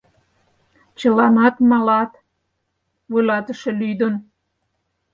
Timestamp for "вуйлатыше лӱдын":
3.11-4.13